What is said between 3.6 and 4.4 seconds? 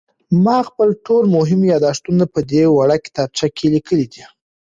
لیکلي دي.